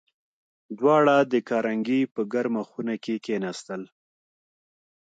دواړه 0.79 1.15
د 1.31 1.33
کارنګي 1.49 2.01
په 2.13 2.21
ګرمه 2.33 2.63
خونه 2.69 2.95
کې 3.03 3.15
کېناستل 3.25 3.81